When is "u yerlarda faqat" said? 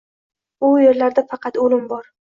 0.67-1.61